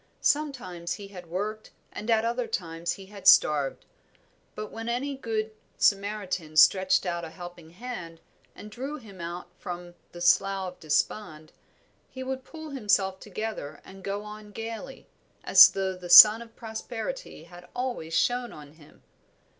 [0.19, 3.85] Sometimes he had worked and at other times he had starved;
[4.55, 8.19] but when any good Samaritan stretched out a helping hand
[8.55, 11.51] and drew him out from the Slough of Despond,
[12.09, 15.05] he would pull himself together and go on gaily,
[15.43, 19.03] as though the sun of prosperity had always shone on him.